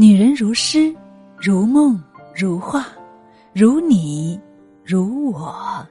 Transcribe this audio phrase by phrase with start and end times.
[0.00, 0.94] 女人如诗，
[1.36, 2.00] 如梦，
[2.32, 2.86] 如画，
[3.52, 4.38] 如你，
[4.84, 5.84] 如我。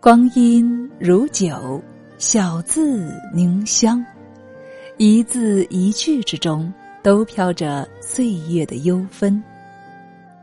[0.00, 1.80] 光阴如酒，
[2.18, 4.04] 小字凝香，
[4.96, 9.40] 一字一句之中都飘着岁月的幽芬。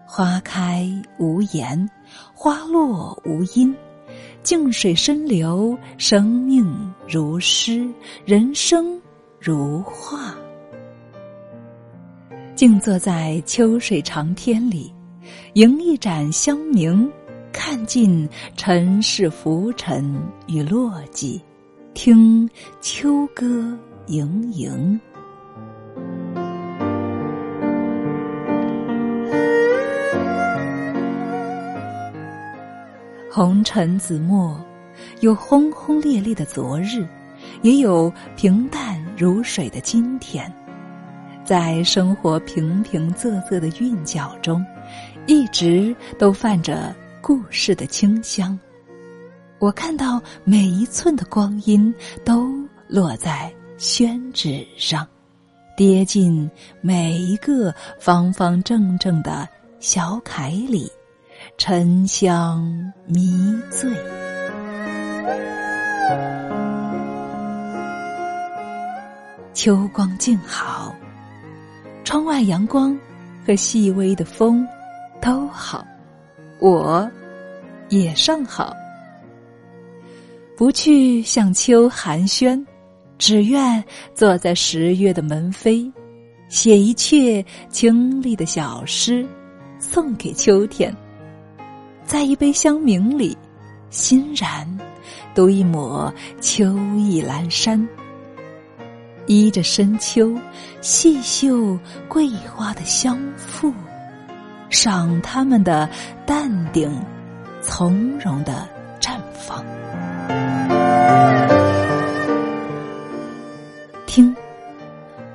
[0.05, 0.87] 花开
[1.17, 1.89] 无言，
[2.33, 3.75] 花落无音，
[4.43, 7.89] 静水深流，生命如诗，
[8.23, 9.01] 人生
[9.39, 10.35] 如画。
[12.55, 14.93] 静坐在秋水长天里，
[15.53, 17.09] 迎一盏香茗。
[17.51, 18.27] 看尽
[18.57, 20.13] 尘世浮沉
[20.45, 21.39] 与落寂，
[21.93, 22.47] 听
[22.81, 23.45] 秋歌
[24.07, 24.99] 盈盈。
[33.35, 34.57] 红尘紫陌，
[35.19, 37.05] 有轰轰烈烈的昨日，
[37.63, 40.49] 也有平淡如水的今天。
[41.43, 44.65] 在生活平平仄仄的韵脚中，
[45.27, 46.95] 一直都泛着。
[47.21, 48.57] 故事的清香，
[49.59, 52.53] 我看到每一寸的光阴都
[52.87, 55.05] 落在宣纸上，
[55.75, 56.49] 跌进
[56.79, 59.45] 每一个方方正正的
[59.81, 60.89] 小楷里，
[61.57, 62.61] 沉香
[63.05, 63.31] 迷
[63.69, 63.89] 醉。
[69.53, 70.93] 秋光静好，
[72.03, 72.97] 窗外阳光
[73.47, 74.67] 和细微的风
[75.21, 75.85] 都好。
[76.59, 77.09] 我，
[77.87, 78.75] 也尚好。
[80.57, 82.63] 不去向秋寒暄，
[83.17, 83.81] 只愿
[84.13, 85.89] 坐在十月的门扉，
[86.49, 89.25] 写一阙清丽的小诗，
[89.79, 90.93] 送给秋天。
[92.05, 93.35] 在一杯香茗里，
[93.89, 94.65] 欣然
[95.33, 97.85] 读一抹秋意阑珊，
[99.25, 100.33] 依着深秋，
[100.81, 101.77] 细嗅
[102.07, 103.73] 桂花的香馥。
[104.69, 105.89] 赏他们的
[106.25, 106.91] 淡定、
[107.61, 108.67] 从容的
[108.99, 109.63] 绽放。
[114.05, 114.35] 听，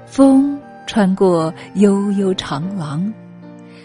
[0.07, 3.13] 风穿过悠悠长廊，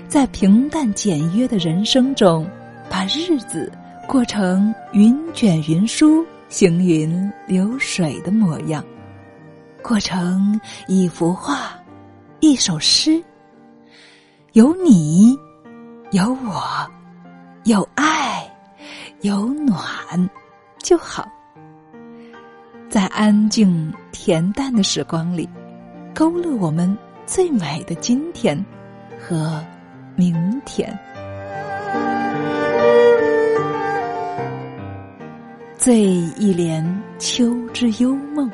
[0.07, 2.45] 在平淡简约的人生中，
[2.89, 3.71] 把日子
[4.07, 8.83] 过成云卷云舒、行云流水的模样，
[9.81, 11.79] 过成一幅画、
[12.39, 13.23] 一首诗。
[14.53, 15.37] 有你。
[16.11, 16.61] 有我，
[17.65, 18.49] 有爱，
[19.21, 20.29] 有暖，
[20.81, 21.27] 就好。
[22.89, 25.49] 在安静恬淡的时光里，
[26.13, 26.95] 勾勒我们
[27.25, 28.63] 最美的今天
[29.19, 29.61] 和
[30.15, 30.97] 明天。
[35.85, 36.01] 醉
[36.35, 36.83] 一帘
[37.19, 38.49] 秋之幽梦，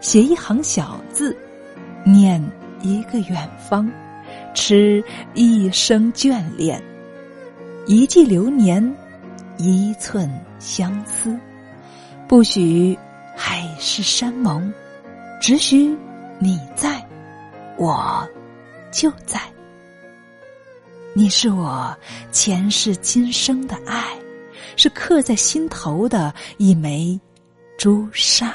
[0.00, 1.36] 写一行小字，
[2.02, 2.42] 念
[2.80, 3.86] 一个远方。
[4.54, 6.82] 持一生眷恋，
[7.86, 8.96] 一季流年，
[9.58, 11.38] 一寸相思。
[12.26, 12.98] 不许
[13.36, 14.72] 海誓山盟，
[15.42, 15.94] 只许
[16.38, 17.06] 你在，
[17.76, 18.26] 我
[18.90, 19.38] 就在。
[21.12, 21.94] 你是我
[22.32, 24.16] 前世今生的爱，
[24.74, 27.18] 是刻在心头的一枚
[27.78, 28.54] 朱砂。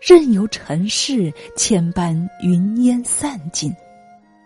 [0.00, 3.70] 任由尘世千般云烟散尽，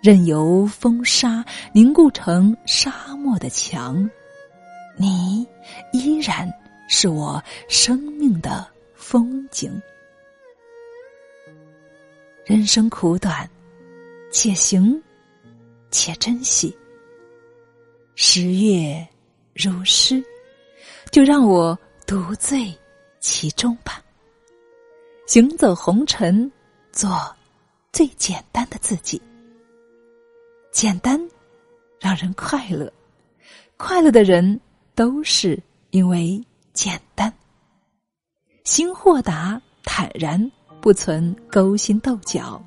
[0.02, 4.10] 任由风沙凝固成沙漠的墙，
[4.96, 5.46] 你
[5.92, 6.52] 依然
[6.88, 9.80] 是我生命的风景。
[12.44, 13.48] 人生苦短，
[14.32, 15.00] 且行
[15.92, 16.76] 且珍惜。
[18.24, 19.04] 十月
[19.52, 20.22] 如诗，
[21.10, 22.72] 就让我独醉
[23.18, 24.00] 其中吧。
[25.26, 26.50] 行走红尘，
[26.92, 27.10] 做
[27.92, 29.20] 最简单的自己。
[30.70, 31.20] 简单，
[31.98, 32.90] 让人快乐。
[33.76, 34.58] 快乐的人
[34.94, 35.60] 都是
[35.90, 36.40] 因为
[36.72, 37.30] 简单。
[38.62, 40.40] 心豁达、坦然，
[40.80, 42.64] 不存勾心斗角，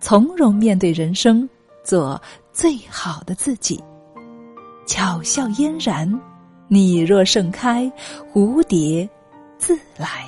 [0.00, 1.48] 从容面对人生，
[1.82, 2.22] 做
[2.52, 3.82] 最好的自己。
[4.86, 6.20] 巧笑嫣然，
[6.68, 7.90] 你若盛开，
[8.32, 9.08] 蝴蝶
[9.58, 10.26] 自来。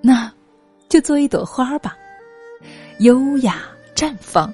[0.00, 0.32] 那
[0.88, 1.96] 就做一朵花吧，
[3.00, 3.62] 优雅
[3.94, 4.52] 绽放，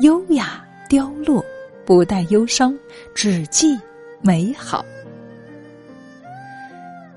[0.00, 1.44] 优雅凋落，
[1.84, 2.76] 不带忧伤，
[3.14, 3.78] 只记
[4.22, 4.84] 美好。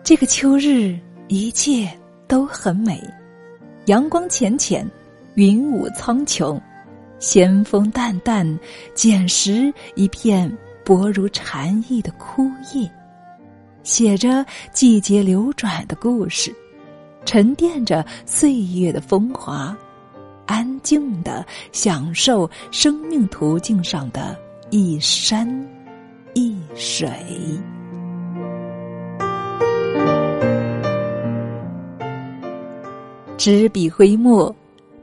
[0.03, 1.87] 这个秋日，一切
[2.27, 3.01] 都很美，
[3.85, 4.89] 阳光浅浅，
[5.35, 6.59] 云雾苍穹，
[7.19, 8.59] 咸风淡淡，
[8.93, 10.51] 捡拾一片
[10.85, 12.89] 薄如蝉翼的枯叶，
[13.83, 16.53] 写着季节流转的故事，
[17.25, 19.75] 沉淀着岁月的风华，
[20.45, 24.37] 安静的享受生命途径上的
[24.69, 25.47] 一山
[26.33, 27.09] 一水。
[33.37, 34.53] 执笔挥墨，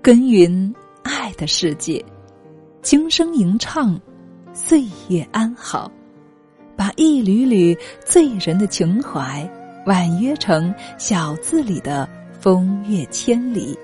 [0.03, 2.05] 耕耘爱的世界，
[2.83, 3.99] 轻声吟唱，
[4.53, 5.91] 岁月安好，
[6.77, 9.49] 把一缕缕醉人的情怀
[9.87, 12.09] 婉约成小字里的
[12.41, 13.79] 风月千里，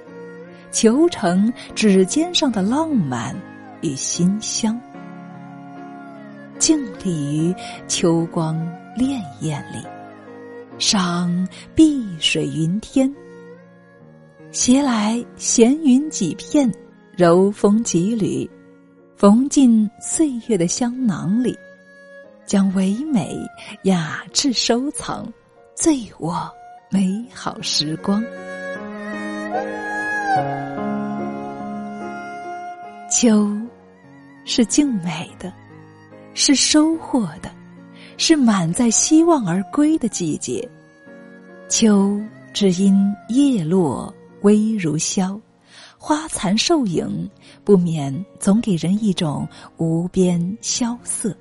[0.73, 3.37] 求成指尖上的浪漫
[3.83, 4.81] 与馨香，
[6.59, 7.55] 静立于
[7.87, 8.57] 秋光
[8.97, 9.87] 潋滟里，
[10.79, 13.15] 赏碧水云天。
[14.53, 16.69] 携来闲云几片，
[17.21, 18.49] 柔风几缕，
[19.15, 21.55] 缝进岁月的香囊里，
[22.47, 23.37] 将唯美
[23.83, 25.31] 雅致收藏，
[25.75, 26.51] 醉我
[26.91, 28.25] 美好时光。
[33.11, 33.47] 秋，
[34.47, 35.53] 是静美的，
[36.33, 37.51] 是收获的，
[38.17, 40.67] 是满载希望而归的季节。
[41.69, 42.19] 秋，
[42.55, 44.11] 只因叶落。
[44.41, 45.39] 微如萧，
[46.03, 47.29] 花残瘦影，
[47.63, 51.37] 不免总给人一种无边萧瑟。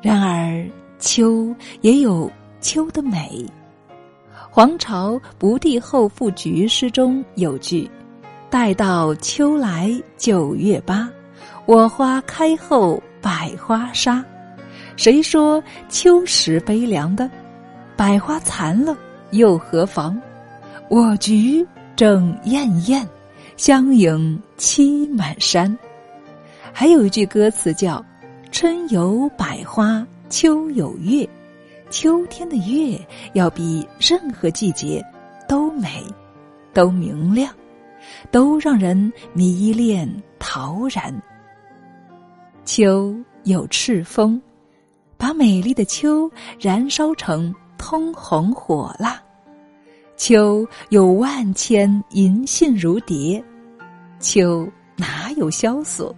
[0.00, 0.66] 然而，
[0.98, 2.32] 秋也有
[2.62, 3.44] 秋的美。
[4.50, 7.88] 黄巢《不第后赋菊》诗中有句
[8.48, 11.06] ：“待到秋来九月八，
[11.66, 14.24] 我花开后百花杀。”
[14.96, 17.30] 谁说秋时悲凉的？
[17.98, 18.96] 百花残了
[19.32, 20.18] 又何妨？
[20.88, 21.64] 我菊
[22.00, 23.06] 正艳艳，
[23.58, 25.78] 相迎栖满山。
[26.72, 28.02] 还有一句歌词叫
[28.50, 31.28] “春有百花，秋有月”，
[31.92, 32.98] 秋天的月
[33.34, 35.04] 要比任何季节
[35.46, 36.02] 都美，
[36.72, 37.54] 都明亮，
[38.30, 41.14] 都让人迷恋陶然。
[42.64, 43.14] 秋
[43.44, 44.40] 有赤峰，
[45.18, 49.22] 把美丽的秋燃烧成通红火辣。
[50.20, 53.42] 秋有万千银杏如蝶，
[54.18, 56.14] 秋哪有萧索？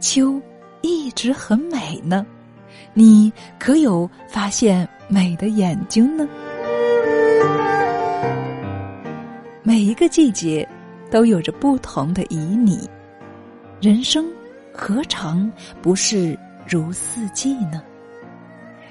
[0.00, 0.42] 秋
[0.82, 2.26] 一直很美呢。
[2.94, 6.28] 你可有发现美的眼睛呢？
[9.62, 10.68] 每一个季节
[11.08, 12.34] 都有着不同的旖
[12.66, 12.88] 旎，
[13.80, 14.26] 人生
[14.72, 15.48] 何尝
[15.80, 16.36] 不是
[16.66, 17.80] 如四季呢？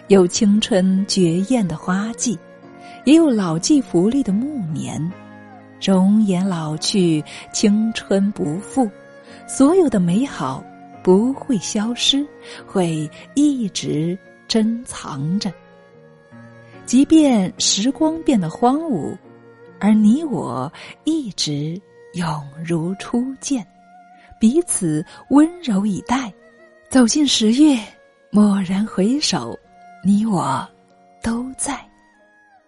[0.07, 2.39] 有青春绝艳的花季。
[3.05, 5.11] 也有老骥伏枥的暮年，
[5.81, 7.23] 容颜老去，
[7.53, 8.89] 青春不复，
[9.47, 10.63] 所有的美好
[11.03, 12.25] 不会消失，
[12.65, 14.17] 会一直
[14.47, 15.51] 珍藏着。
[16.85, 19.15] 即便时光变得荒芜，
[19.79, 20.71] 而你我
[21.03, 21.79] 一直
[22.13, 23.65] 永如初见，
[24.39, 26.31] 彼此温柔以待。
[26.89, 27.77] 走进十月，
[28.31, 29.57] 蓦然回首，
[30.03, 30.65] 你我
[31.21, 31.77] 都在。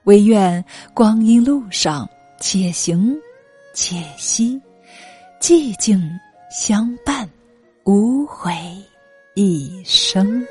[0.10, 3.16] 唯愿光阴路上，且行
[3.76, 4.60] 且惜，
[5.40, 6.02] 寂静
[6.50, 7.30] 相伴，
[7.84, 8.52] 无悔
[9.36, 10.44] 一生。